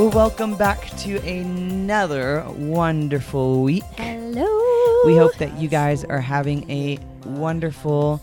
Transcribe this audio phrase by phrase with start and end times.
[0.00, 3.82] Well, welcome back to another wonderful week.
[3.98, 5.02] Hello.
[5.04, 8.22] We hope that you guys are having a wonderful.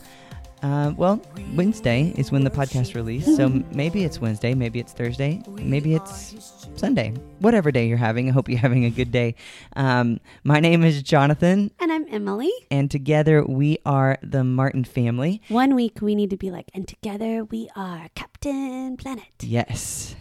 [0.63, 1.21] Uh, well,
[1.53, 6.67] Wednesday is when the podcast released, so maybe it's Wednesday, maybe it's Thursday, maybe it's
[6.77, 7.13] Sunday.
[7.41, 9.35] Whatever day you're having, I hope you're having a good day.
[9.75, 12.51] Um, my name is Jonathan, And I'm Emily.
[12.71, 15.43] and together we are the Martin family.
[15.49, 19.25] One week we need to be like, and together we are Captain Planet.
[19.41, 20.15] Yes,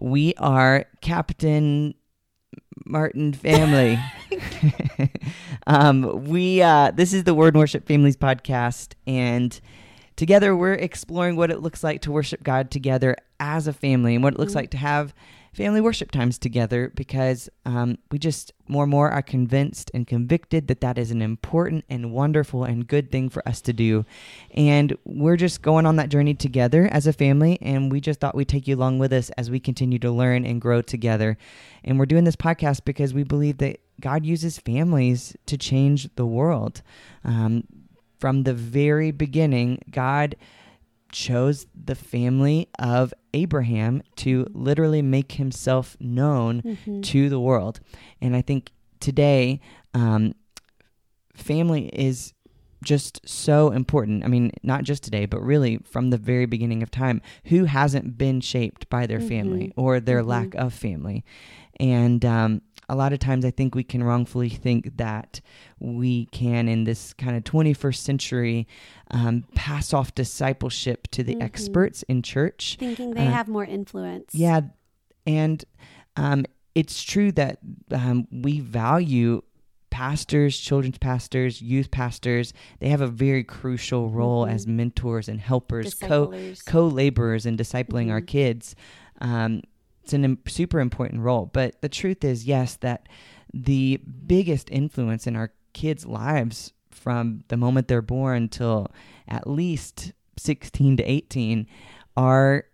[0.00, 1.94] we are Captain
[2.84, 3.98] Martin family.
[5.66, 9.58] um, we uh, this is the Word and Worship Families podcast, and
[10.16, 14.22] together we're exploring what it looks like to worship God together as a family, and
[14.24, 14.56] what it looks Mhm.
[14.56, 15.14] like to have
[15.56, 16.92] family worship times together.
[16.94, 21.22] Because um, we just more and more are convinced and convicted that that is an
[21.22, 24.04] important and wonderful and good thing for us to do,
[24.52, 27.58] and we're just going on that journey together as a family.
[27.62, 30.44] And we just thought we'd take you along with us as we continue to learn
[30.44, 31.38] and grow together.
[31.82, 36.26] And we're doing this podcast because we believe that God uses families to change the
[36.26, 36.82] world.
[37.24, 37.64] Um,
[38.18, 40.36] from the very beginning, God
[41.12, 47.02] chose the family of Abraham to literally make himself known Mhm.
[47.04, 47.80] to the world.
[48.20, 49.60] And I think today,
[49.94, 50.34] um,
[51.34, 52.32] family is
[52.84, 54.24] just so important.
[54.24, 57.20] I mean, not just today, but really from the very beginning of time.
[57.44, 59.72] Who hasn't been shaped by their family Mhm.
[59.76, 60.26] or their Mhm.
[60.26, 61.24] lack of family?
[61.80, 65.40] And um, a lot of times I think we can wrongfully think that
[65.80, 68.68] we can, in this kind of 21st century,
[69.10, 71.42] um, pass off discipleship to the Mhm.
[71.42, 72.76] experts in church.
[72.78, 74.34] Thinking they Uh, have more influence.
[74.34, 74.60] Yeah,
[75.26, 75.64] and
[76.16, 77.58] um, it's true that
[77.90, 79.42] um, we value
[79.90, 82.52] pastors, children's pastors, youth pastors.
[82.80, 84.50] They have a very crucial role Mhm.
[84.52, 86.32] as mentors and helpers, co
[86.66, 88.26] co laborers in discipling our Mhm.
[88.26, 88.76] kids.
[89.20, 89.62] Um,
[90.06, 91.50] it's an im- super important role.
[91.52, 93.08] But the truth is, yes, that
[93.52, 98.86] the biggest influence in our kids' lives from the moment they're born till
[99.26, 101.66] at least 16 to 18
[102.16, 102.66] are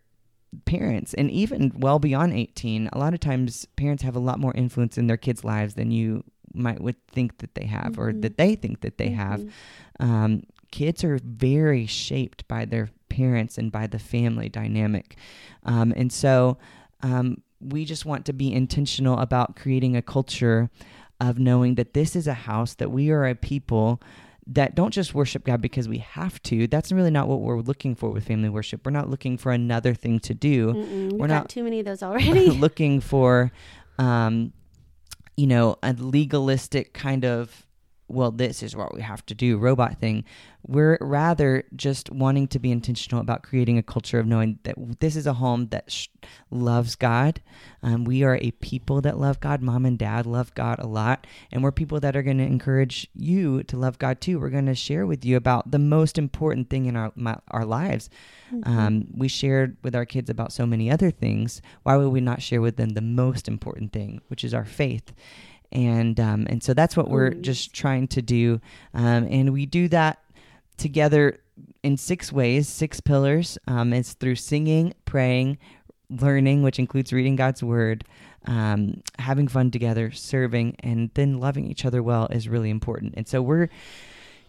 [0.67, 4.53] parents and even well beyond 18 a lot of times parents have a lot more
[4.55, 6.23] influence in their kids lives than you
[6.53, 8.21] might would think that they have or Mhm.
[8.23, 9.51] that they think that they have Mhm.
[10.01, 15.17] um, kids are very shaped by their parents and by the family dynamic.
[15.65, 16.59] Um, and so
[17.03, 20.71] um, we just want to be intentional about creating a culture
[21.21, 24.01] of knowing that this is a house, that we are a people
[24.47, 26.67] that don't just worship God because we have to.
[26.67, 28.85] That's really not what we're looking for with family worship.
[28.85, 31.13] We're not looking for another thing to do Mm-mm.
[31.13, 32.51] We've We're not- too many of those already.
[32.67, 33.53] looking for
[33.99, 34.53] um
[35.37, 37.67] you know a legalistic kind of
[38.13, 40.25] well this is what we have to do robot thing
[40.65, 45.17] we're rather just wanting to be intentional about creating a culture of knowing that this
[45.17, 46.09] is a home that sh-
[46.51, 47.41] loves god
[47.83, 51.27] um, we are a people that love god mom and dad love god a lot
[51.51, 54.67] and we're people that are going to encourage you to love god too we're going
[54.67, 58.09] to share with you about the most important thing in our my, our lives
[58.53, 58.67] Mhm.
[58.67, 61.63] um, we shared with our kids about so many other things.
[61.85, 65.15] Why would we not share with them the most important thing, which is our faith?
[65.73, 67.41] And um, and so that's what we're Mm.
[67.43, 68.61] just trying to do,
[68.95, 70.19] um, and we do that
[70.77, 71.41] together
[71.83, 73.59] in six ways, six pillars.
[73.67, 75.59] Um, it's through singing, praying,
[76.11, 78.05] learning, which includes reading God's word,
[78.47, 83.15] um, having fun together, serving, and then loving each other well is really important.
[83.17, 83.69] And so we're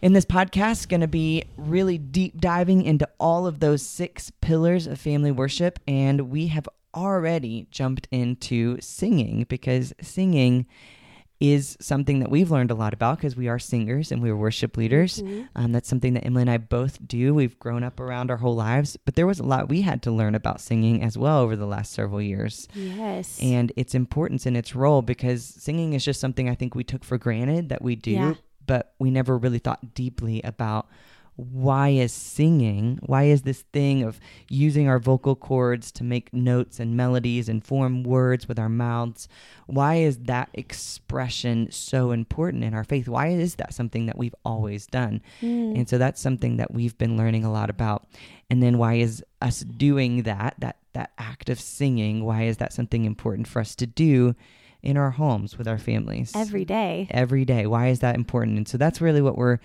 [0.02, 4.86] in this podcast going to be really deep diving into all of those six pillars
[4.86, 10.66] of family worship and we have already jumped into singing because singing
[11.52, 14.36] is something that we've learned a lot about because we are singers and we are
[14.36, 15.48] worship leaders Mhm.
[15.56, 17.34] um, that's something that Emily and I both do.
[17.34, 20.10] We've grown up around our whole lives, but there was a lot we had to
[20.10, 23.38] learn about singing as well over the last several years Yes.
[23.42, 27.04] and its importance and its role because singing is just something I think we took
[27.04, 28.34] for granted that we do, Yeah.
[28.66, 30.86] but we never really thought deeply about
[31.36, 36.78] why is singing, why is this thing of using our vocal cords to make notes
[36.78, 39.26] and melodies and form words with our mouths,
[39.66, 43.08] why is that expression so important in our faith?
[43.08, 45.22] Why is that something that we've always done?
[45.42, 45.76] Mm.
[45.76, 48.06] And so that's something that we've been learning a lot about.
[48.48, 52.72] And then why is us doing that, that that act of singing, why is that
[52.72, 54.36] something important for us to do
[54.84, 56.32] in our homes with our families?
[56.34, 57.08] Every day.
[57.10, 57.66] every day.
[57.66, 58.56] Why is that important?
[58.58, 59.58] And so that's really what we're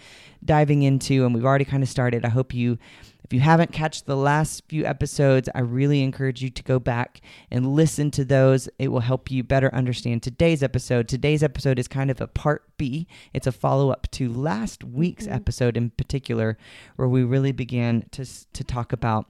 [0.43, 2.25] diving into and we've already kind of started.
[2.25, 2.77] I hope you
[3.25, 7.21] if you haven't catched the last few episodes, I really encourage you to go back
[7.51, 8.67] and listen to those.
[8.79, 11.07] It will help you better understand today's episode.
[11.07, 13.05] Today's episode is kind of a part B.
[13.31, 15.35] It's a follow-up to last week's Mhm.
[15.35, 16.57] episode in particular
[16.95, 19.27] where we really began to to talk about,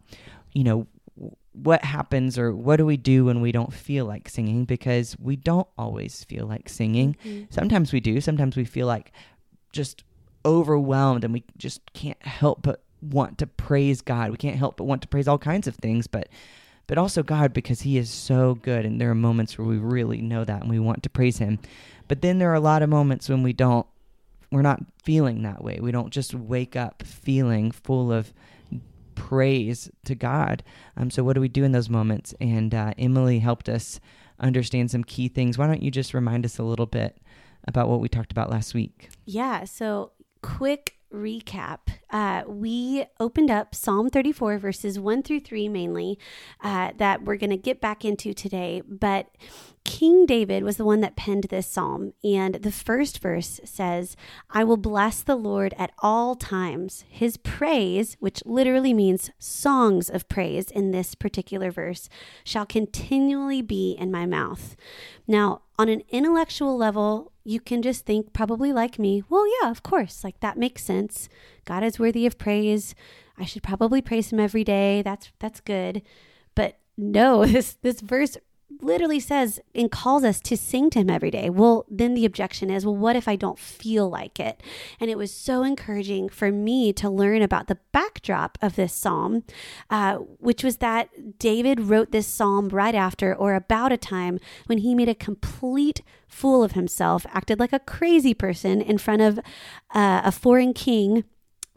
[0.54, 0.88] you know,
[1.64, 4.66] what happens or what do we do when we don't feel like singing?
[4.66, 7.16] Because we don't always feel like singing.
[7.26, 7.52] Mhm.
[7.54, 9.12] sometimes we do sometimes we feel like
[9.74, 10.04] just
[10.46, 14.32] overwhelmed and we just can't help but want to praise god.
[14.32, 16.30] We can't help but want to praise all kinds of things but
[16.88, 20.22] but also god because he is so good and there are moments where we really
[20.22, 21.60] know that and we want to praise him.
[22.08, 23.86] But then there are a lot of moments when we don't
[24.52, 25.80] we're not feeling that way.
[25.80, 28.34] We don't just wake up feeling full of
[29.20, 30.64] praise to God.
[30.98, 32.34] Um, so, what do we do in those moments?
[32.40, 34.00] And uh, Emily helped us
[34.40, 35.58] understand some key things.
[35.58, 37.20] Why don't you just remind us a little bit
[37.68, 39.10] about what we talked about last week?
[39.26, 39.66] Yeah.
[39.66, 41.80] So, quick recap.
[42.10, 46.18] Uh, we opened up Psalm 34, verses 1 through 3 mainly,
[46.62, 48.82] uh, that we're going to get back into today.
[48.88, 49.28] But
[49.86, 52.14] King David was the one that penned this psalm.
[52.24, 54.16] And the first verse says,
[54.50, 57.06] I will bless the Lord at all times.
[57.10, 62.10] His praise, which literally means songs of praise in this particular verse,
[62.44, 64.76] shall continually be in my mouth.
[65.28, 69.82] Now, on an intellectual level, you can just think, probably like me, well, yeah, of
[69.82, 71.28] course, like that makes sense.
[71.66, 72.94] God is worthy of praise.
[73.40, 75.02] I should probably praise him every day.
[75.02, 76.04] That's that's good.
[76.54, 78.38] But no, this this verse
[78.82, 81.50] literally says and calls us to sing to him every day.
[81.50, 84.62] Well, then the objection is, well, what if I don't feel like it?
[85.00, 89.44] And it was so encouraging for me to learn about the backdrop of this psalm,
[89.90, 94.80] uh, which was that David wrote this psalm right after or about a time when
[94.80, 99.40] he made a complete fool of himself, acted like a crazy person in front of
[99.94, 101.24] uh, a foreign king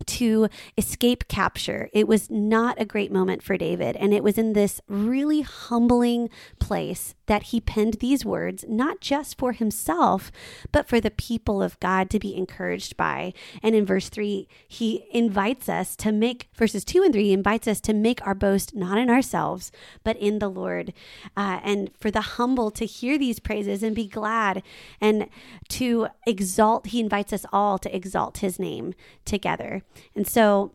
[0.03, 1.89] to escape capture.
[1.93, 3.97] It was not a great moment for David.
[3.97, 9.39] And it was in this really humbling place that he penned these words, not just
[9.39, 10.31] for himself,
[10.71, 13.33] but for the people of God to be encouraged by.
[13.63, 17.67] And in verse three, he invites us to make, verses two and three, he invites
[17.67, 19.73] us to make our boast not in ourselves,
[20.05, 20.93] but in the Lord.
[21.35, 24.63] Uh, and for the humble to hear these praises and be glad
[25.01, 25.27] and
[25.71, 28.93] to exalt, he invites us all to exalt his name
[29.25, 29.81] together.
[30.15, 30.73] And so,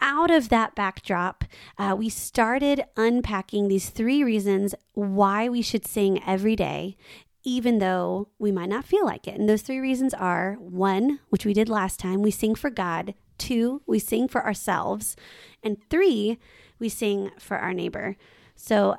[0.00, 1.44] out of that backdrop,
[1.78, 6.96] uh, we started unpacking these three reasons why we should sing every day,
[7.44, 9.38] even though we might not feel like it.
[9.38, 13.14] And those three reasons are one, which we did last time, we sing for God.
[13.38, 15.16] Two, we sing for ourselves.
[15.62, 16.38] And three,
[16.78, 18.16] we sing for our neighbor.
[18.56, 18.96] So,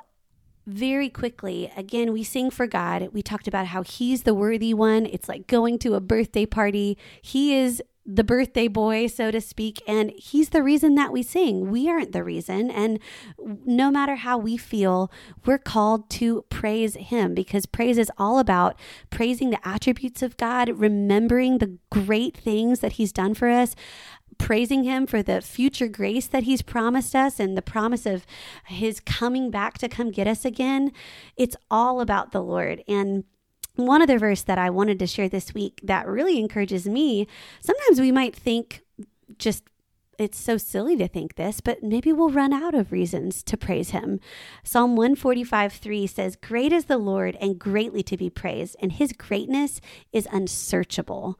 [0.68, 3.10] very quickly, again, we sing for God.
[3.14, 5.08] We talked about how He's the worthy one.
[5.08, 6.98] It's like going to a birthday party.
[7.22, 11.70] He is the birthday boy, so to speak, and he's the reason that we sing.
[11.70, 12.72] We aren't the reason.
[12.72, 13.00] And
[13.38, 15.12] no matter how we feel,
[15.46, 20.70] we're called to praise him because praise is all about praising the attributes of God,
[20.70, 23.76] remembering the great things that he's done for us.
[24.38, 28.26] Praising him for the future grace that he's promised us and the promise of
[28.66, 30.92] his coming back to come get us again.
[31.38, 32.82] It's all about the Lord.
[32.88, 33.26] And
[33.76, 37.28] one other verse that I wanted to share this week that really encourages me.
[37.62, 38.84] Sometimes we might think
[39.38, 39.64] just
[40.18, 43.90] it's so silly to think this, but maybe we'll run out of reasons to praise
[43.90, 44.20] him.
[44.64, 49.14] Psalm 145 3 says, Great is the Lord and greatly to be praised, and his
[49.14, 49.82] greatness
[50.14, 51.40] is unsearchable.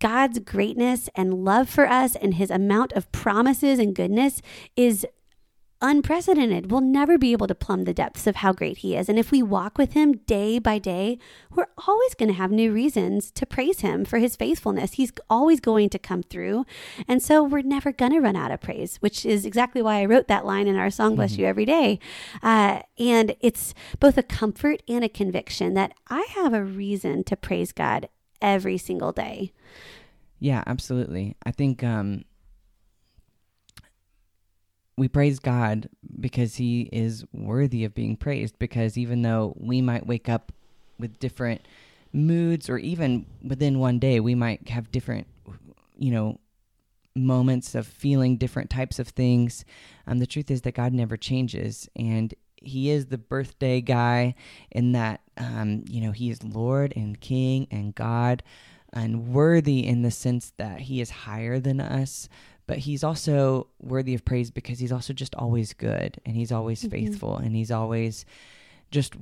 [0.00, 4.42] God's greatness and love for us and his amount of promises and goodness
[4.76, 5.06] is
[5.84, 6.70] unprecedented.
[6.70, 9.10] We'll never be able to plumb the depths of how great he is.
[9.10, 11.18] And if we walk with him day by day,
[11.54, 14.94] we're always going to have new reasons to praise him for his faithfulness.
[14.94, 16.64] He's always going to come through.
[17.06, 20.06] And so we're never going to run out of praise, which is exactly why I
[20.06, 21.98] wrote that line in our song, Bless You Every Day.
[22.42, 27.36] Uh, and it's both a comfort and a conviction that I have a reason to
[27.36, 28.08] praise God
[28.40, 29.52] every single day.
[30.38, 31.36] Yeah, absolutely.
[31.44, 32.24] I think um,
[34.96, 35.88] we praise God
[36.20, 38.58] because He is worthy of being praised.
[38.58, 40.52] Because even though we might wake up
[40.98, 41.62] with different
[42.12, 45.26] moods, or even within one day, we might have different,
[45.98, 46.38] you know,
[47.16, 49.64] moments of feeling different types of things.
[50.06, 54.34] Um, the truth is that God never changes, and He is the birthday guy
[54.70, 58.42] in that, um, you know, He is Lord and King and God
[58.94, 62.28] and worthy in the sense that he is higher than us,
[62.66, 66.82] but he's also worthy of praise because he's also just always good and he's always
[66.82, 66.90] Mhm.
[66.90, 68.24] faithful and he's always
[68.90, 69.14] just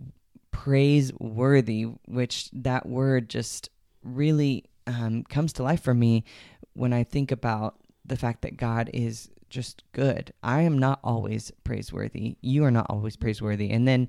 [0.50, 3.68] praiseworthy, which that word just
[4.02, 6.24] really um, comes to life for me
[6.72, 10.32] when I think about the fact that God is just good.
[10.42, 12.36] I am not always praiseworthy.
[12.40, 13.70] You are not always praiseworthy.
[13.70, 14.08] And then,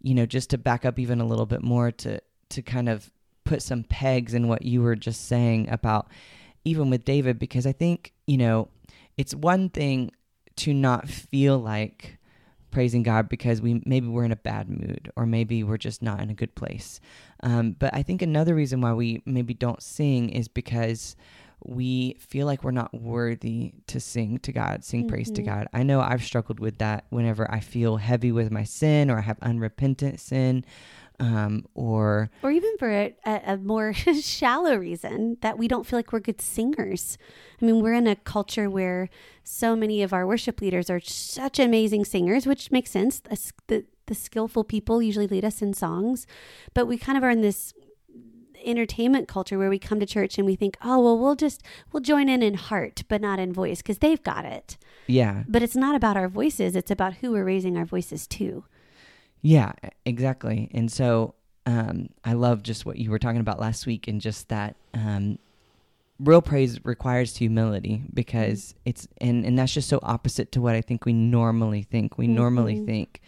[0.00, 2.20] you know, just to back up even a little bit more to
[2.50, 3.10] to kind of
[3.44, 6.08] put some pegs in what you were just saying about
[6.64, 8.68] even with David because I think, you know,
[9.16, 10.12] it's one thing
[10.56, 12.18] to not feel like
[12.70, 16.20] praising God because we maybe we're in a bad mood or maybe we're just not
[16.20, 17.00] in a good place.
[17.42, 21.16] Um, but I think another reason why we maybe don't sing is because
[21.64, 25.08] we feel like we're not worthy to sing to God, sing mm-hmm.
[25.08, 25.50] praise to mm-hmm.
[25.50, 25.68] God.
[25.72, 29.22] I know I've struggled with that whenever I feel heavy with my sin or I
[29.22, 30.64] have unrepentant sin.
[31.20, 36.12] Um, or or even for a, a more shallow reason that we don't feel like
[36.12, 37.18] we're good singers.
[37.60, 39.08] I mean, we're in a culture where
[39.42, 43.18] so many of our worship leaders are such amazing singers, which makes sense.
[43.18, 46.26] The, the, the skillful people usually lead us in songs,
[46.72, 47.74] but we kind of are in this
[48.64, 52.02] entertainment culture where we come to church and we think, oh, well, we'll just, we'll
[52.02, 54.76] join in in heart, but not in voice because they've got it.
[55.06, 55.44] Yeah.
[55.48, 58.64] But it's not about our voices, it's about who we're raising our voices to.
[59.42, 59.72] Yeah,
[60.04, 60.70] exactly.
[60.74, 61.34] And so
[61.66, 65.38] um, I love just what you were talking about last week and just that um,
[66.18, 70.80] real praise requires humility because it's, and, and that's just so opposite to what I
[70.80, 72.18] think we normally think.
[72.18, 72.34] We mm-hmm.
[72.34, 73.20] normally think,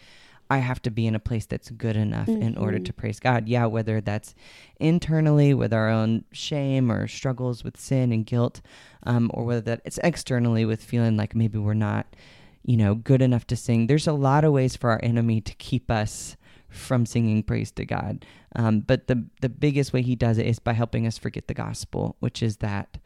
[0.49, 2.41] I have to be in a place that's good enough mm-hmm.
[2.41, 2.83] in order mm-hmm.
[2.83, 3.47] to praise God.
[3.47, 4.35] Yeah, whether that's
[4.81, 8.59] internally with our own shame or struggles with sin and guilt,
[9.03, 12.05] um, or whether that it's externally with feeling like maybe we're not,
[12.63, 13.87] you know, good enough to sing.
[13.87, 16.37] There's a lot of ways for our enemy to keep us
[16.69, 18.25] from singing praise to God.
[18.55, 21.53] Um, but the the biggest way he does it is by helping us forget the
[21.53, 22.97] gospel, which is that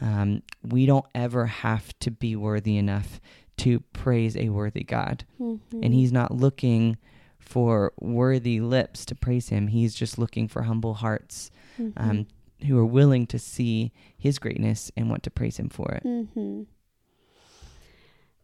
[0.00, 3.20] um, we don't ever have to be worthy enough
[3.58, 5.24] to praise a worthy God.
[5.40, 5.82] Mm-hmm.
[5.82, 6.96] And he's not looking
[7.38, 9.68] for worthy lips to praise him.
[9.68, 11.50] He's just looking for humble hearts
[11.80, 11.98] mm-hmm.
[11.98, 12.26] um,
[12.66, 16.04] who are willing to see his greatness and want to praise him for it.
[16.04, 16.62] Mm-hmm.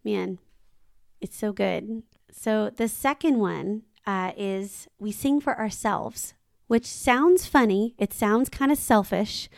[0.03, 0.39] Man,
[1.25, 2.03] it's so good.
[2.31, 6.35] So the second one uh, is we sing for ourselves,
[6.67, 7.95] which sounds funny.
[7.97, 9.49] It sounds kind of selfish,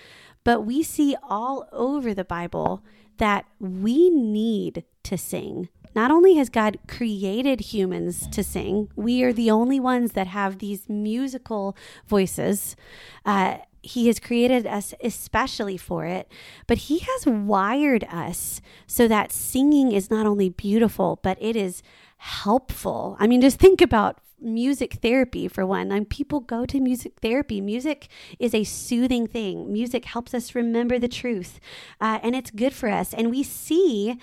[0.44, 2.84] but we see all over the Bible
[3.18, 5.68] that we need to sing.
[5.92, 10.58] Not only has God created humans to sing, we are the only ones that have
[10.58, 12.76] these musical voices.
[13.24, 16.30] Uh, he has created us especially for it,
[16.66, 21.82] but He has wired us so that singing is not only beautiful, but it is
[22.18, 23.16] helpful.
[23.20, 25.90] I mean, just think about music therapy for one.
[25.90, 27.60] And people go to music therapy.
[27.60, 29.72] Music is a soothing thing.
[29.72, 31.60] Music helps us remember the truth,
[32.00, 33.14] uh, and it's good for us.
[33.14, 34.18] And we see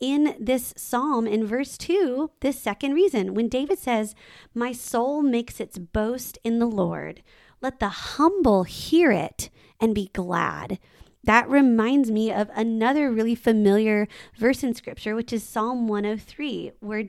[0.00, 4.14] in this psalm in verse 2 this second reason when David says,
[4.54, 7.22] My soul makes its boast in the Lord.
[7.60, 9.50] Let the humble hear it
[9.80, 10.78] and be glad.
[11.24, 17.08] That reminds me of another really familiar verse in scripture, which is Psalm 103, where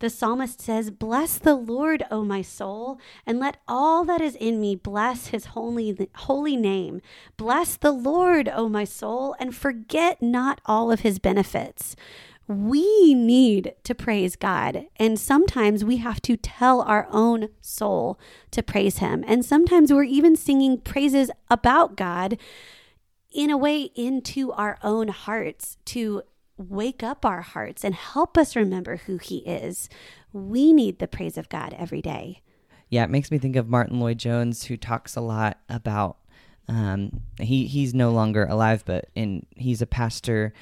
[0.00, 4.60] the psalmist says, Bless the Lord, O my soul, and let all that is in
[4.60, 7.02] me bless his holy, holy name.
[7.36, 11.94] Bless the Lord, O my soul, and forget not all of his benefits
[12.48, 14.86] we need to praise God.
[14.96, 18.18] And sometimes we have to tell our own soul
[18.50, 19.24] to praise Him.
[19.26, 22.38] And sometimes we're even singing praises about God
[23.32, 26.22] in a way into our own hearts to
[26.56, 29.88] wake up our hearts and help us remember who He is.
[30.32, 32.42] We need the praise of God every day.
[32.88, 36.18] Yeah, it makes me think of Martyn Lloyd-Jones, who talks a lot about.
[36.68, 40.52] Um, he he's no longer alive, but in he's a pastor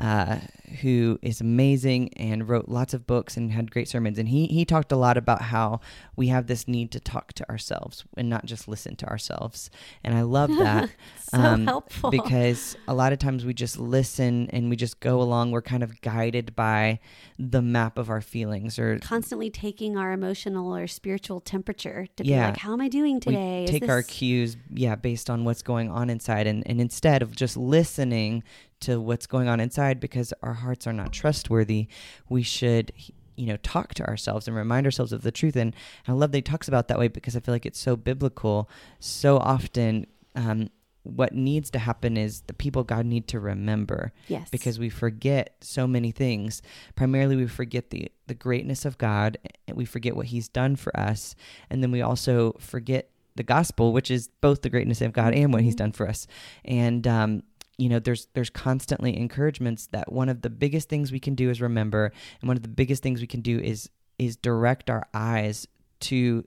[0.00, 0.36] uh,
[0.80, 4.16] who is amazing and wrote lots of books and had great sermons.
[4.16, 5.80] And he he talked a lot about how
[6.14, 9.70] we have this need to talk to ourselves and not just listen to ourselves.
[10.04, 10.90] And I love that.
[11.18, 15.20] so um, helpful because a lot of times we just listen and we just go
[15.20, 15.50] along.
[15.50, 17.00] We're kind of guided by
[17.36, 22.46] the map of our feelings, or constantly taking our emotional or spiritual temperature to yeah.
[22.46, 23.90] be like, "How am I doing today?" We take this...
[23.90, 28.44] our cues, yeah, based on what's going on inside, and and instead of just listening
[28.80, 31.88] to what's going on inside because our hearts are not trustworthy,
[32.28, 32.92] we should
[33.38, 35.56] you know talk to ourselves and remind ourselves of the truth.
[35.56, 35.74] And,
[36.06, 38.68] i love that he talks about that way because i feel like it's so biblical.
[38.98, 40.70] So often um,
[41.04, 44.50] what needs to happen is the people god need to remember yes.
[44.50, 46.60] because we forget so many things.
[46.96, 50.94] Primarily we forget the the greatness of god and we forget what he's done for
[50.98, 51.34] us.
[51.70, 55.52] And then we also forget the gospel which is both the greatness of god and
[55.52, 55.84] what he's mm-hmm.
[55.84, 56.26] done for us.
[56.64, 57.42] And um,
[57.78, 61.48] you know there's there's constantly encouragements that one of the biggest things we can do
[61.48, 65.06] is remember and one of the biggest things we can do is is direct our
[65.14, 65.66] eyes
[66.00, 66.44] to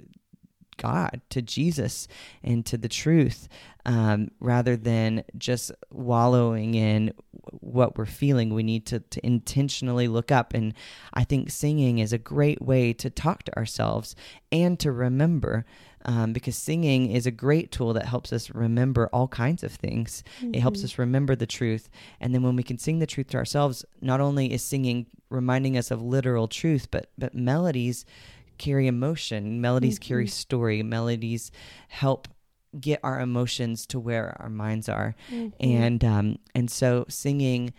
[0.81, 2.07] God, to Jesus,
[2.43, 3.47] and to the truth,
[3.85, 7.13] um, rather than just wallowing in
[7.59, 8.53] what we're feeling.
[8.53, 10.53] We need to, to intentionally look up.
[10.53, 10.73] And
[11.13, 14.15] I think singing is a great way to talk to ourselves
[14.51, 15.65] and to remember.
[16.05, 20.23] Um, because singing is a great tool that helps us remember all kinds of things.
[20.39, 20.55] Mm-hmm.
[20.55, 20.85] It helps mm-hmm.
[20.85, 21.89] us remember the truth.
[22.19, 25.77] And then when we can sing the truth to ourselves, not only is singing reminding
[25.77, 28.05] us of literal truth, but but melodies
[28.57, 29.61] carry emotion.
[29.61, 30.07] Melodies mm-hmm.
[30.07, 30.83] carry story.
[30.83, 31.51] Melodies
[31.87, 32.27] help
[32.79, 35.49] get our emotions to where our minds are, mm-hmm.
[35.59, 37.73] and um, and so singing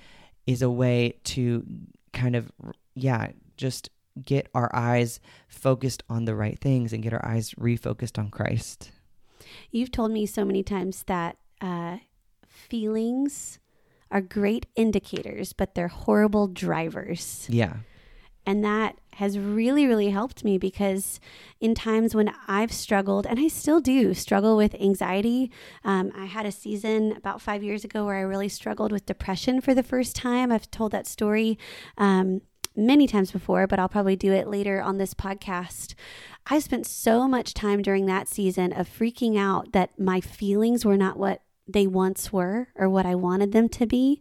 [0.47, 1.65] is a way to
[2.13, 2.51] kind of
[2.95, 3.91] yeah just
[4.25, 8.91] get our eyes focused on the right things and get our eyes refocused on Christ.
[9.71, 11.99] You've told me so many times that uh,
[12.47, 13.59] feelings
[14.11, 17.47] are great indicators, but they're horrible drivers.
[17.49, 17.77] Yeah.
[18.45, 21.21] And that has really, really helped me because
[21.61, 25.51] in times when I've struggled, and I still do struggle with anxiety,
[25.85, 29.61] um, I had a season about five years ago where I really struggled with depression
[29.61, 30.51] for the first time.
[30.51, 31.57] I've told that story
[31.97, 32.41] um,
[32.75, 35.95] many times before, but I'll probably do it later on this podcast.
[36.47, 40.97] I spent so much time during that season of freaking out that my feelings were
[40.97, 44.21] not what they once were or what I wanted them to be,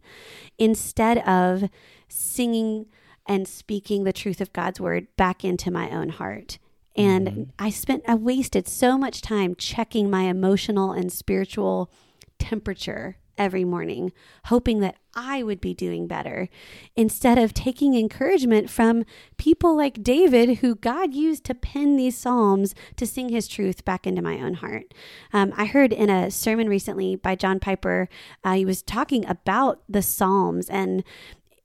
[0.58, 1.70] instead of
[2.08, 2.86] singing
[3.28, 6.60] and speaking the truth of God's word back into my own heart.
[6.96, 7.44] And mm-hmm.
[7.58, 11.92] I spent, I wasted so much time checking my emotional and spiritual
[12.38, 14.12] temperature every morning,
[14.46, 16.50] hoping that I would be doing better,
[16.96, 19.06] instead of taking encouragement from
[19.38, 24.08] people like David, who God used to pen these Psalms to sing his truth back
[24.08, 24.94] into my own heart.
[25.34, 28.08] Um, I heard in a sermon recently by John Piper,
[28.44, 31.04] uh, he was talking about the Psalms, and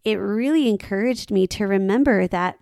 [0.05, 2.59] it really encouraged me to remember that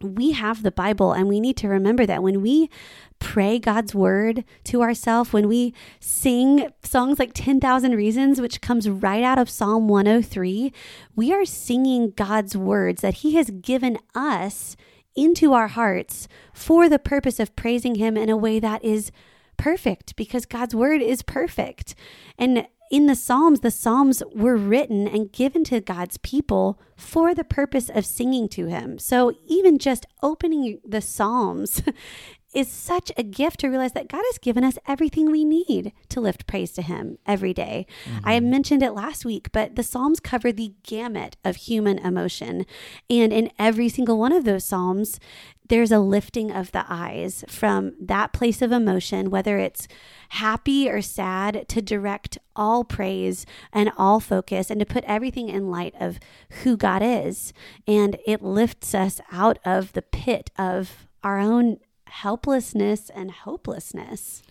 [0.00, 2.70] we have the Bible and we need to remember that when we
[3.18, 9.22] pray God's word to ourselves, when we sing songs like 10,000 Reasons, which comes right
[9.22, 10.72] out of Psalm 103,
[11.14, 14.76] we are singing God's words that He has given us
[15.14, 19.12] into our hearts for the purpose of praising Him in a way that is
[19.56, 21.94] perfect because God's word is perfect.
[22.38, 27.44] And in the Psalms, the Psalms were written and given to God's people for the
[27.44, 28.98] purpose of singing to Him.
[28.98, 31.82] So even just opening the Psalms
[32.52, 36.20] is such a gift to realize that God has given us everything we need to
[36.20, 37.86] lift praise to Him every day.
[38.04, 38.28] Mm-hmm.
[38.28, 42.66] I mentioned it last week, but the Psalms cover the gamut of human emotion.
[43.08, 45.20] And in every single one of those Psalms,
[45.68, 49.86] there's a lifting of the eyes from that place of emotion, whether it's
[50.30, 55.70] happy or sad, to direct all praise and all focus and to put everything in
[55.70, 56.18] light of
[56.64, 57.52] who God is.
[57.86, 61.78] And it lifts us out of the pit of our own
[62.10, 64.42] helplessness and hopelessness.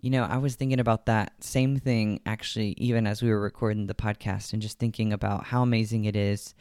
[0.00, 3.86] You know, I was thinking about that same thing actually, even as we were recording
[3.86, 6.54] the podcast, and just thinking about how amazing it is.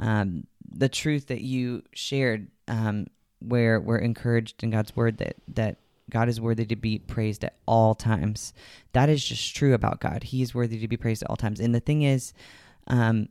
[0.00, 3.06] Um, the truth that you shared, um,
[3.40, 5.78] where we're encouraged in God's word that that
[6.10, 8.52] God is worthy to be praised at all times.
[8.92, 10.24] That is just true about God.
[10.24, 11.60] He is worthy to be praised at all times.
[11.60, 12.32] And the thing is,
[12.86, 13.28] um,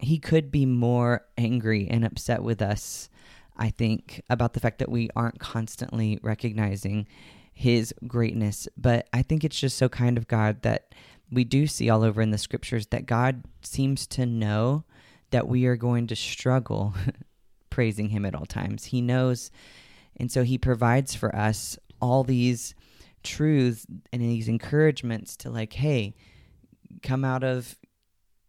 [0.00, 3.08] He could be more angry and upset with us
[3.58, 7.06] I think, about the fact that we aren't constantly recognizing
[7.52, 8.68] his greatness.
[8.76, 10.94] But I think it's just so kind of God that
[11.30, 14.84] we do see all over in the scriptures that God seems to know
[15.30, 16.94] that we are going to struggle
[17.70, 18.86] praising him at all times.
[18.86, 19.50] He knows.
[20.16, 22.74] And so he provides for us all these
[23.22, 26.14] truths and these encouragements to, like, hey,
[27.02, 27.76] come out of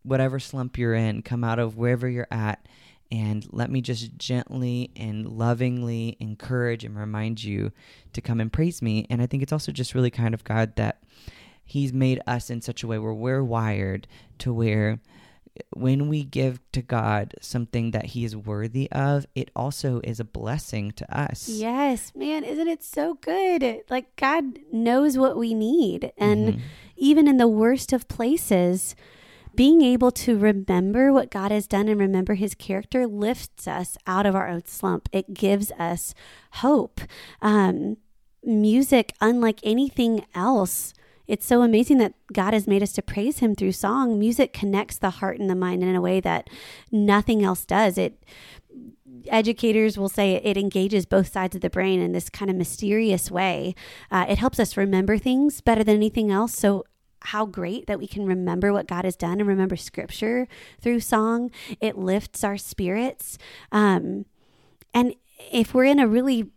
[0.03, 2.65] whatever slump you're in, come out of wherever you're at
[3.11, 7.71] and let me just gently and lovingly encourage and remind you
[8.13, 9.07] to come and praise me.
[9.09, 11.01] And I think it's also just really kind of God that
[11.65, 14.07] He's made us in such a way where we're wired
[14.39, 14.99] to where
[15.71, 20.23] when we give to God something that He is worthy of, it also is a
[20.23, 21.49] blessing to us.
[21.49, 23.81] Yes, man, isn't it so good?
[23.89, 26.11] Like God knows what we need.
[26.17, 26.61] And mm-hmm.
[26.95, 28.95] even in the worst of places,
[29.55, 34.25] being able to remember what God has done and remember his character lifts us out
[34.25, 35.09] of our own slump.
[35.11, 36.13] It gives us
[36.53, 37.01] hope.
[37.41, 37.97] Um,
[38.43, 40.93] music, unlike anything else,
[41.27, 44.17] it's so amazing that God has made us to praise him through song.
[44.17, 46.49] Music connects the heart and the mind in a way that
[46.91, 47.99] nothing else does.
[47.99, 48.23] It
[49.27, 53.29] educators will say it engages both sides of the brain in this kind of mysterious
[53.29, 53.75] way.
[54.09, 56.55] Uh, it helps us remember things better than anything else.
[56.57, 56.85] So
[57.21, 60.47] how great that we can remember what God has done and remember scripture
[60.81, 61.51] through song.
[61.79, 63.37] It lifts our spirits.
[63.71, 64.25] Um,
[64.93, 65.15] and
[65.51, 66.49] if we're in a really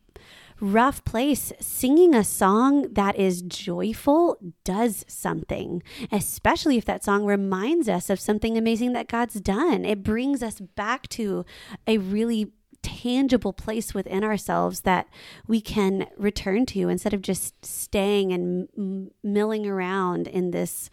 [0.60, 7.88] rough place, singing a song that is joyful does something, especially if that song reminds
[7.88, 9.84] us of something amazing that God's done.
[9.84, 11.44] It brings us back to
[11.86, 15.06] a really tangible place within ourselves that
[15.46, 20.90] we can return to instead of just staying and m- milling around in this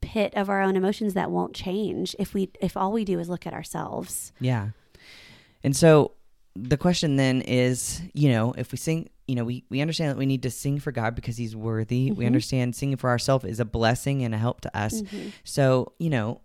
[0.00, 3.28] pit of our own emotions that won't change if we if all we do is
[3.28, 4.32] look at ourselves.
[4.40, 4.70] Yeah.
[5.62, 6.12] And so
[6.56, 10.16] the question then is, you know, if we sing, you know, we, we understand that
[10.16, 12.08] we need to sing for God because he's worthy.
[12.08, 12.18] Mm-hmm.
[12.18, 15.02] We understand singing for ourselves is a blessing and a help to us.
[15.02, 15.28] Mm-hmm.
[15.44, 16.40] So, you know,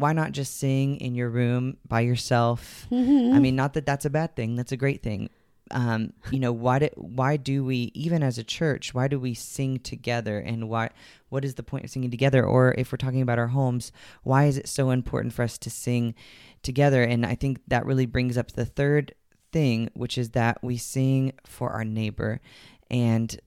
[0.00, 2.86] why not just sing in your room by yourself?
[2.90, 3.34] Mm-hmm.
[3.34, 4.56] I mean, not that that's a bad thing.
[4.56, 5.28] That's a great thing.
[5.72, 8.92] Um, you know, why do why do we even as a church?
[8.92, 10.38] Why do we sing together?
[10.38, 10.90] And why?
[11.28, 12.44] What is the point of singing together?
[12.44, 13.92] Or if we're talking about our homes,
[14.24, 16.14] why is it so important for us to sing
[16.62, 17.04] together?
[17.04, 19.14] And I think that really brings up the third
[19.52, 22.40] thing, which is that we sing for our neighbor,
[22.90, 23.38] and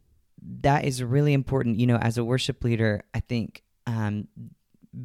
[0.62, 1.80] that is really important.
[1.80, 4.28] You know, as a worship leader, I think um,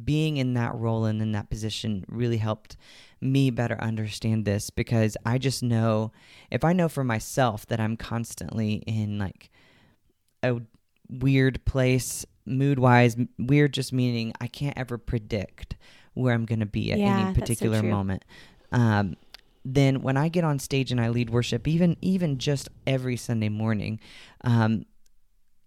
[0.03, 2.77] being in that role and in that position really helped
[3.21, 6.11] me better understand this because I just know
[6.51, 9.49] if I know for myself that I'm constantly in like
[10.43, 10.61] a
[11.09, 15.75] weird place mood wise weird just meaning I can't ever predict
[16.13, 18.25] where I'm going to be at yeah, any particular so moment.
[18.71, 19.15] Um,
[19.65, 23.49] then when I get on stage and I lead worship even even just every Sunday
[23.49, 23.99] morning
[24.43, 24.85] um,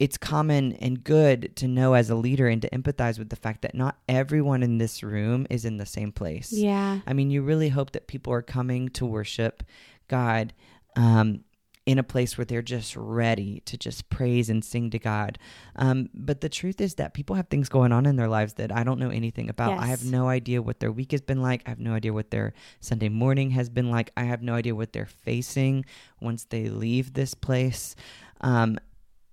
[0.02, 3.62] it's common and good to know as a leader and to empathize with the fact
[3.62, 6.50] that not everyone in this room is in the same place.
[6.52, 6.98] Yeah.
[7.06, 9.62] I mean, you really hope that people are coming to worship
[10.08, 10.54] God
[10.96, 11.44] um,
[11.86, 15.38] in a place where they're just ready to just praise and sing to God.
[15.76, 18.72] Um, but the truth is that people have things going on in their lives that
[18.72, 19.70] I don't know anything about.
[19.70, 19.82] Yes.
[19.82, 21.62] I have no idea what their week has been like.
[21.64, 24.10] I have no idea what their Sunday morning has been like.
[24.16, 25.84] I have no idea what they're facing
[26.20, 27.94] once they leave this place.
[28.40, 28.80] Um,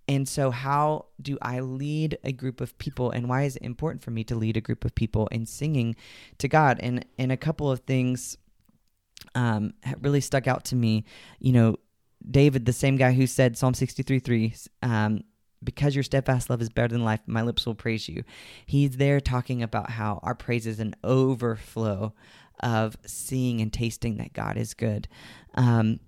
[0.10, 4.02] and so, how do I lead a group of people, and why is it important
[4.02, 5.96] for me to lead a group of people in singing
[6.40, 6.80] to God?
[6.82, 8.36] And and a couple of things
[9.36, 11.06] um, really stuck out to me.
[11.38, 11.76] You know,
[12.28, 15.26] David, the same guy who said Psalm sixty three three, um,
[15.64, 18.24] because your steadfast love is better than life, my lips will praise you.
[18.66, 22.16] He's there talking about how our praise is an overflow
[22.62, 25.08] of seeing and tasting that God is good.
[25.54, 26.00] Um,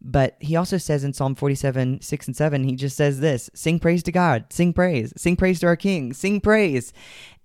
[0.00, 3.78] but he also says in Psalm 47, 6 and 7, he just says this sing
[3.78, 6.92] praise to God, sing praise, sing praise to our King, sing praise.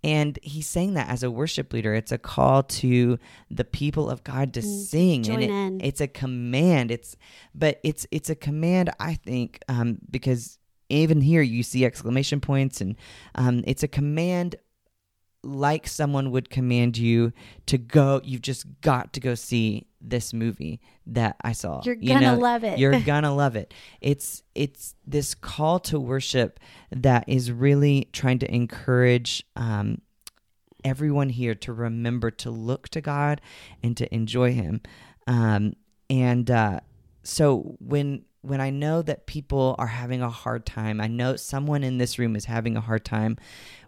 [0.04, 1.96] And he's saying that as a worship leader.
[1.96, 3.18] It's a call to
[3.50, 5.24] the people of God to mm, sing.
[5.24, 6.92] Join and it, it's a command.
[6.92, 7.18] It's
[7.56, 12.82] but it's it's a command, I think, um, because even here you see exclamation points
[12.82, 12.96] and
[13.34, 14.56] um, it's a command
[15.46, 17.32] like someone would command you
[17.68, 21.82] to go you've just got to go see this movie that I saw.
[21.84, 22.80] You're gonna you know, love it.
[22.80, 23.74] You're gonna love it.
[24.02, 26.60] It's it's this call to worship
[26.92, 30.02] that is really trying to encourage um,
[30.84, 33.42] everyone here to remember to look to God
[33.84, 34.82] and to enjoy Him.
[35.28, 35.74] Um,
[36.10, 36.80] and uh,
[37.24, 41.84] so when when I know that people are having a hard time, I know someone
[41.84, 43.38] in this room is having a hard time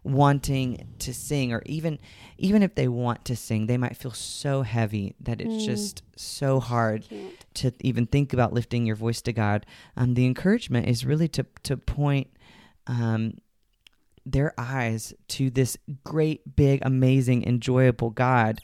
[0.04, 2.00] wanting to sing or even
[2.38, 5.66] even if they want to sing, they might feel so heavy that it's mm.
[5.66, 7.06] just so hard
[7.56, 9.66] to even think about lifting your voice to God.
[9.96, 12.28] Um, the encouragement is really to to point
[12.88, 13.38] um,
[14.26, 18.60] their eyes to this great, big, amazing, enjoyable God.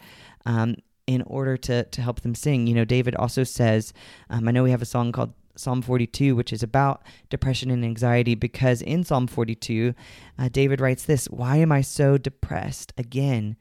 [0.46, 0.76] Um,
[1.06, 3.92] in order to to help them sing, you know, David also says,
[4.30, 7.84] um, I know we have a song called Psalm 42, which is about depression and
[7.84, 9.94] anxiety, because in Psalm 42,
[10.40, 13.56] uh, David writes this Why am I so depressed again?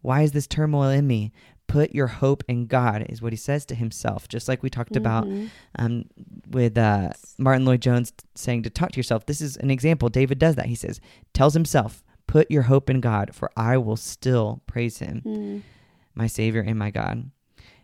[0.00, 1.32] Why is this turmoil in me?
[1.66, 4.92] Put your hope in God, is what he says to himself, just like we talked
[4.92, 4.98] mm-hmm.
[4.98, 5.28] about
[5.78, 6.04] um,
[6.48, 9.26] with uh, Martyn Lloyd-Jones saying to talk to yourself.
[9.26, 10.08] This is an example.
[10.08, 10.66] David does that.
[10.66, 11.00] He says,
[11.34, 15.62] tells himself, Put your hope in God, for I will still praise him, mm.
[16.14, 17.30] my Savior and my God.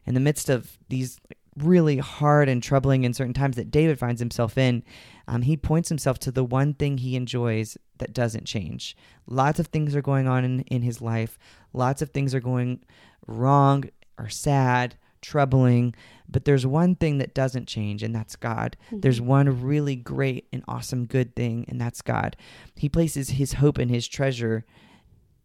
[0.07, 1.19] In the midst of these
[1.57, 4.83] really hard and troubling in certain times that David finds himself in,
[5.29, 8.97] um, he points himself to the one thing he enjoys that doesn't change.
[9.27, 11.39] Lots of things are going on in, in his life,
[11.73, 12.85] lots of things are going
[13.27, 13.85] wrong
[14.19, 15.95] or sad, troubling,
[16.29, 18.77] but there's one thing that doesn't change, and that's God.
[18.87, 19.01] Mm-hmm.
[19.01, 22.37] There's one really great and awesome good thing, and that's God.
[22.77, 24.65] He places his hope and his treasure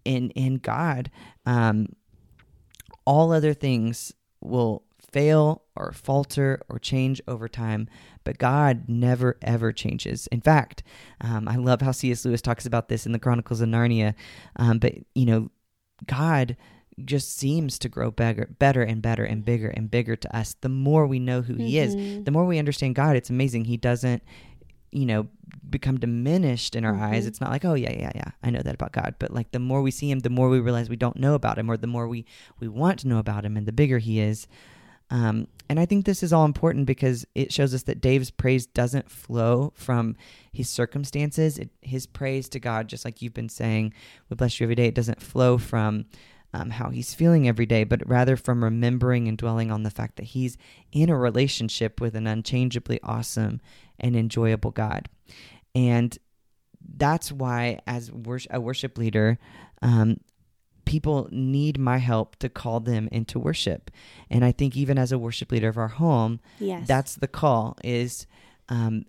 [0.05, 1.09] in in God.
[1.45, 1.87] Um,
[3.05, 7.87] all other things will fail or falter or change over time,
[8.23, 10.27] but God never ever changes.
[10.27, 10.83] In fact,
[11.21, 12.25] um, I love how C.S.
[12.25, 14.13] Lewis talks about this in the Chronicles of Narnia.
[14.55, 15.49] Um, but you know,
[16.05, 16.55] God
[17.05, 20.55] just seems to grow better, better and better and bigger and bigger to us.
[20.59, 22.25] The more we know who He is, Mhm.
[22.25, 23.15] the more we understand God.
[23.15, 23.65] It's amazing.
[23.65, 24.21] He doesn't,
[24.91, 25.27] you know,
[25.69, 27.23] become diminished in our eyes.
[27.23, 27.27] Mhm.
[27.27, 29.15] It's not like, oh yeah, yeah, yeah, I know that about God.
[29.17, 31.57] But like the more we see Him, the more we realize we don't know about
[31.57, 32.25] Him, or the more we
[32.59, 34.45] we want to know about Him, and the bigger He is.
[35.09, 38.65] Um, and I think this is all important because it shows us that Dave's praise
[38.65, 40.15] doesn't flow from
[40.51, 41.57] his circumstances.
[41.59, 43.93] It, his praise to God, just like you've been saying,
[44.29, 46.05] we bless you every day, it doesn't flow from
[46.53, 50.15] um, how he's feeling every day, but rather from remembering and dwelling on the fact
[50.15, 50.57] that he's
[50.91, 53.61] in a relationship with an unchangeably awesome
[53.99, 55.07] and enjoyable God.
[55.75, 56.17] And
[56.97, 58.11] that's why, as
[58.49, 59.37] a worship leader,
[59.81, 60.17] um,
[60.89, 63.91] people need my help to call them into worship.
[64.30, 66.88] And I think even as a worship leader of our home, Yes.
[66.88, 68.25] that's the call is
[68.69, 69.06] um,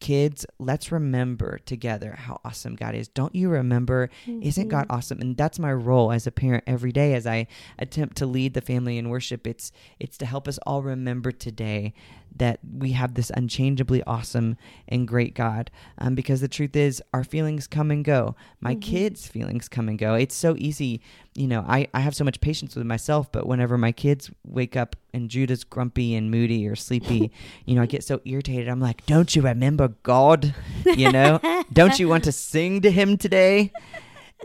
[0.00, 3.08] kids let's remember together how awesome god is.
[3.08, 4.08] Don't you remember?
[4.26, 5.20] Isn't god awesome?
[5.20, 7.46] And that's my role as a parent every day as i
[7.78, 9.46] attempt to lead the family in worship.
[9.46, 11.92] It's it's to help us all remember today
[12.36, 14.56] that we have this unchangeably awesome
[14.88, 18.36] and great god um, because the truth is our feelings come and go.
[18.60, 18.82] My Mhm.
[18.82, 20.14] kids feelings come and go.
[20.14, 21.00] It's so easy
[21.34, 24.76] you know I, I have so much patience with myself but whenever my kids wake
[24.76, 27.30] up and judah's grumpy and moody or sleepy
[27.64, 28.68] you know i get so irritated.
[28.68, 30.54] I'm like don't you remember god?
[30.84, 31.40] You know?
[31.72, 33.72] Don't you want to sing to him today?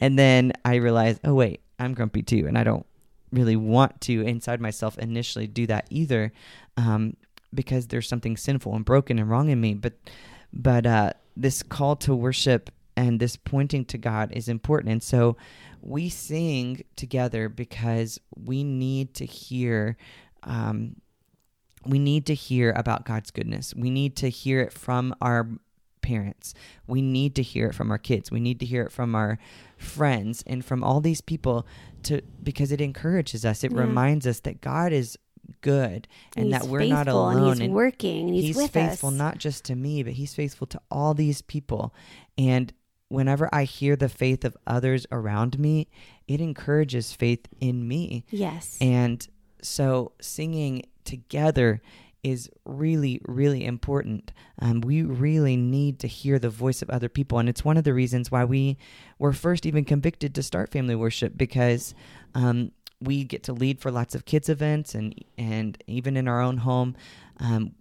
[0.02, 2.86] And then i realize oh wait i'm grumpy too and i don't
[3.32, 6.32] really want to inside myself initially do that either.
[6.78, 7.16] Um,
[7.54, 9.94] because there's something sinful and broken and wrong in me but
[10.52, 14.92] but uh, this call to worship and this pointing to god is important.
[14.92, 15.36] And so
[15.82, 19.98] we sing together because we need to hear
[20.44, 20.98] um,
[21.86, 23.74] we need to hear about god's goodness.
[23.76, 25.50] We need to hear it from our
[26.02, 26.54] parents.
[26.86, 28.30] We need to hear it from our kids.
[28.30, 29.40] We need to hear it from our
[29.78, 31.66] friends and from all these people
[32.04, 33.64] to because it encourages us.
[33.64, 33.80] It Yeah.
[33.80, 35.18] reminds us that god is
[35.62, 39.16] good and he's that we're not alone and he's working and he's, with faithful us.
[39.16, 41.94] not just to me but he's faithful to all these people
[42.38, 42.74] and
[43.10, 45.88] whenever i hear the faith of others around me
[46.28, 48.78] it encourages faith in me yes.
[48.82, 49.28] and
[49.62, 51.82] so singing together
[52.24, 54.32] is really, really important.
[54.60, 57.38] Um, we really need to hear the voice of other people.
[57.38, 58.78] And it's one of the reasons why we
[59.20, 61.94] were first even convicted to start family worship because
[62.34, 66.42] um, we get to lead for lots of kids' events and, and even in our
[66.42, 66.96] own home.
[67.40, 67.74] Um,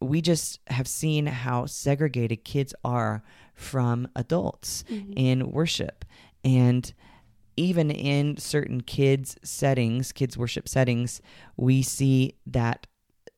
[0.00, 3.22] we just have seen how segregated kids are
[3.54, 5.12] from adults Mhm.
[5.16, 6.04] in worship.
[6.44, 6.92] And
[7.56, 11.20] even in certain kids settings, kids worship settings,
[11.56, 12.86] we see that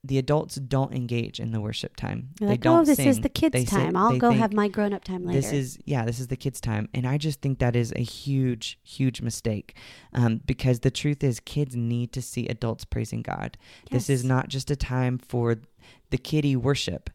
[0.05, 2.29] the adults don't engage in the worship time.
[2.39, 3.09] You're they like, don't oh, this sing.
[3.09, 3.97] is the kids' They sit- time.
[3.97, 5.41] I'll go think, have my grown up time later.
[5.41, 8.03] This is yeah, this is the kids' time, and I just think that is a
[8.03, 9.77] huge, huge mistake,
[10.13, 13.57] um, because the truth is, kids need to see adults praising God.
[13.91, 15.57] This is not just a time for
[16.11, 17.11] the kiddie worship.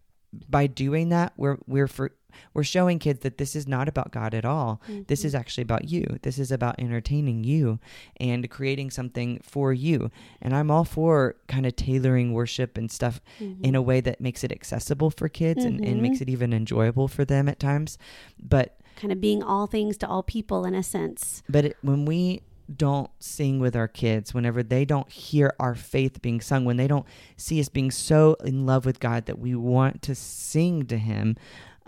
[0.49, 2.11] By doing that, we're we're for
[2.53, 4.81] we're showing kids that this is not about God at all.
[5.07, 5.25] This Mhm.
[5.25, 6.05] is actually about you.
[6.21, 7.79] This is about entertaining you
[8.17, 10.11] and creating something for you.
[10.41, 13.57] And I'm all for kind of tailoring worship and stuff Mhm.
[13.65, 16.01] in a way that makes it accessible for kids and, and Mhm.
[16.01, 17.97] makes it even enjoyable for them at times.
[18.41, 21.41] But kind of being all things to all people in a sense.
[21.49, 22.41] but it, when we
[22.75, 26.85] don't sing with our kids, whenever they don't hear our faith being sung, when they
[26.87, 30.97] don't see us being so in love with God that we want to sing to
[30.99, 31.35] Him,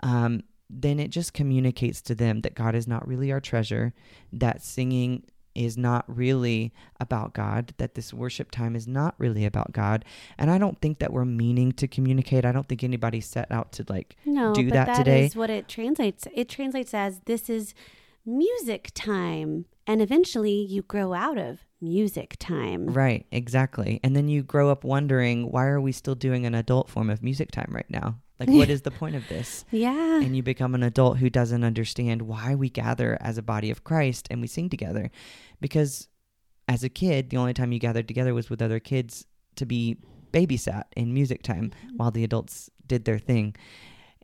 [0.02, 3.92] um, then it just communicates to them that God is not really our treasure,
[4.32, 9.72] that singing is not really about God, that this worship time is not really about
[9.72, 10.02] God.
[10.38, 12.46] And I don't think that we're meaning to communicate.
[12.46, 15.26] I don't think anybody set out to like No, do that that today.
[15.26, 16.26] is what it translates.
[16.32, 17.74] It translates as this is
[18.24, 22.86] music time, and eventually you grow out of music time.
[22.86, 24.00] Right, exactly.
[24.02, 27.22] And then you grow up wondering, why are we still doing an adult form of
[27.22, 28.20] music time right now?
[28.46, 29.64] Like, what is the point of this?
[29.70, 30.20] Yeah.
[30.20, 33.84] And you become an adult who doesn't understand why we gather as a body of
[33.84, 35.10] Christ and we sing together.
[35.60, 36.08] Because
[36.68, 39.26] as a kid, the only time you gathered together was with other kids
[39.56, 39.96] to be
[40.32, 43.54] babysat in music time while the adults did their thing.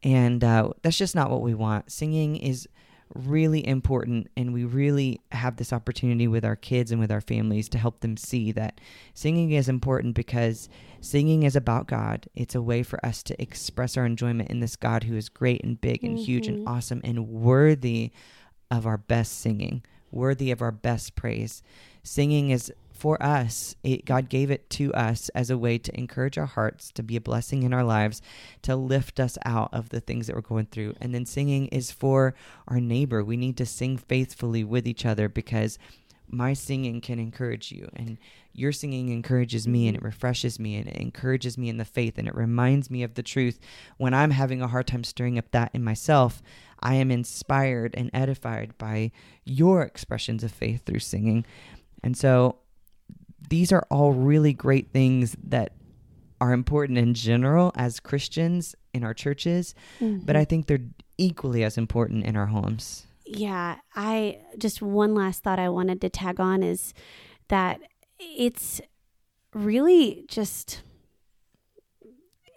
[0.03, 1.91] And uh, that's just not what we want.
[1.91, 2.69] Singing is
[3.15, 7.69] really important, and we really have this opportunity with our kids and with our families
[7.71, 8.81] to help them see that
[9.15, 10.69] singing is important because
[11.01, 12.29] singing is about God.
[12.35, 15.63] It's a way for us to express our enjoyment in this God who is great
[15.65, 16.69] and big and huge and Mhm.
[16.69, 18.11] awesome and worthy
[18.71, 21.63] of our best singing, worthy of our best praise.
[22.03, 23.77] Singing is for us.
[23.83, 27.17] It, God gave it to us as a way to encourage our hearts, to be
[27.17, 28.21] a blessing in our lives,
[28.63, 30.95] to lift us out of the things that we're going through.
[31.01, 32.35] And then singing is for
[32.67, 33.23] our neighbor.
[33.23, 35.79] We need to sing faithfully with each other because
[36.31, 38.19] my singing can encourage you and
[38.53, 42.19] your singing encourages me and it refreshes me and it encourages me in the faith
[42.19, 43.59] and it reminds me of the truth
[43.97, 46.43] when i'm having a hard time stirring up that in myself
[46.81, 49.11] i am inspired and edified by
[49.45, 51.47] your expressions of faith through singing
[52.03, 52.57] and so
[53.49, 55.73] these are all really great things that
[56.41, 60.25] are important in general as christians in our churches Mm-hmm.
[60.27, 60.87] but i think they're
[61.19, 66.09] equally as important in our homes Yeah, I just one last thought I wanted to
[66.09, 66.95] tag on is
[67.49, 67.81] that
[68.19, 68.81] it's
[69.53, 70.83] really just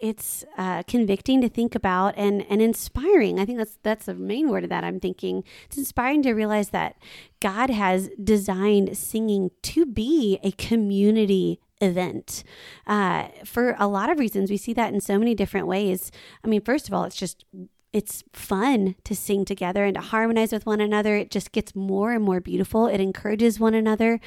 [0.02, 3.38] it's uh, convicting to think about and and inspiring.
[3.38, 5.44] I think that's that's the main word of that I'm thinking.
[5.66, 6.96] It's inspiring to realize that
[7.40, 12.42] God has designed singing to be a community event
[12.86, 14.50] uh, for a lot of reasons.
[14.50, 16.10] We see that in so many different ways.
[16.44, 17.44] I mean, first of all, it's just
[17.92, 21.16] it's fun to sing together and to harmonize with one another.
[21.16, 22.86] It just gets more and more beautiful.
[22.86, 24.18] It encourages one another.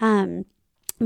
[0.00, 0.44] Um,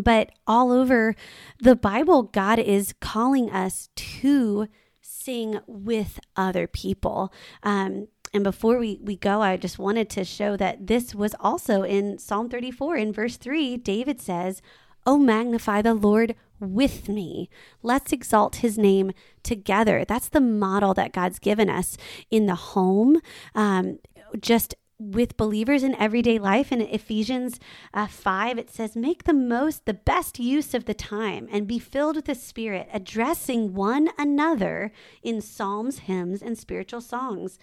[0.02, 1.14] but all over
[1.60, 4.68] the Bible, God is calling us to
[5.00, 7.32] sing with other people.
[7.62, 11.82] Um, and before we, we go, I just wanted to show that this was also
[11.82, 13.76] in Psalm 34 in verse 3.
[13.78, 14.62] David says,
[15.06, 17.48] Oh, magnify the Lord with me.
[17.82, 20.04] Let's exalt his name together.
[20.06, 21.96] That's the model that God's given us
[22.30, 23.20] in the home,
[23.54, 23.98] um,
[24.40, 26.72] just with believers in everyday life.
[26.72, 27.60] In Ephesians
[27.92, 31.78] uh, 5, it says, Make the most, the best use of the time and be
[31.78, 37.58] filled with the Spirit, addressing one another in psalms, hymns, and spiritual songs.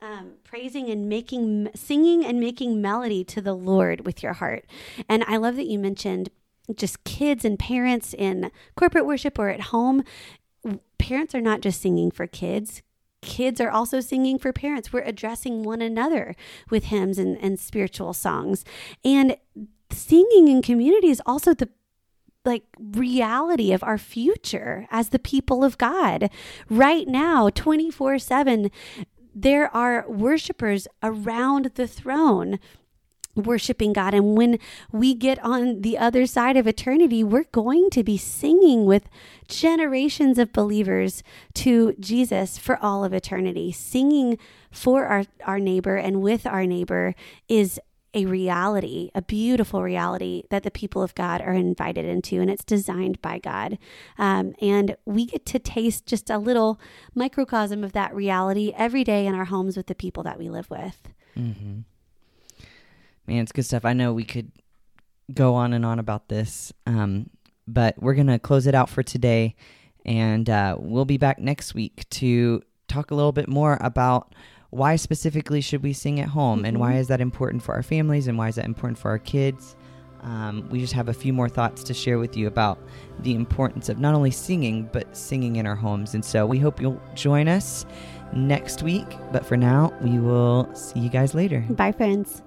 [0.00, 4.64] Um, praising and making, singing and making melody to the Lord with your heart.
[5.08, 6.30] And I love that you mentioned
[6.76, 10.04] just kids and parents in corporate worship or at home.
[10.98, 12.82] Parents are not just singing for kids,
[13.22, 14.92] kids are also singing for parents.
[14.92, 16.34] We're addressing one another
[16.70, 18.64] with hymns and, and spiritual songs.
[19.04, 19.36] And
[19.90, 21.68] singing in community is also the
[22.44, 26.30] like reality of our future as the people of God.
[26.70, 28.70] Right now, 24 7,
[29.34, 32.58] there are worshipers around the throne
[33.38, 34.14] worshiping God.
[34.14, 34.58] And when
[34.92, 39.08] we get on the other side of eternity, we're going to be singing with
[39.48, 41.22] generations of believers
[41.54, 43.72] to Jesus for all of eternity.
[43.72, 44.38] Singing
[44.70, 47.14] for our, our neighbor and with our neighbor
[47.48, 47.80] is
[48.14, 52.64] a reality, a beautiful reality that the people of God are invited into, and it's
[52.64, 53.78] designed by God.
[54.16, 56.80] Um, and we get to taste just a little
[57.14, 60.70] microcosm of that reality every day in our homes with the people that we live
[60.70, 61.08] with.
[61.36, 61.80] Mm-hmm.
[63.28, 63.84] Man, it's good stuff.
[63.84, 64.50] I know we could
[65.32, 67.28] go on and on about this, um,
[67.66, 69.54] but we're going to close it out for today.
[70.06, 74.34] And uh, we'll be back next week to talk a little bit more about
[74.70, 78.28] why specifically should we sing at home and why is that important for our families
[78.28, 79.76] and why is that important for our kids.
[80.22, 82.78] Um, we just have a few more thoughts to share with you about
[83.20, 86.14] the importance of not only singing, but singing in our homes.
[86.14, 87.84] And so we hope you'll join us
[88.32, 89.06] next week.
[89.32, 91.60] But for now, we will see you guys later.
[91.70, 92.42] Bye, friends.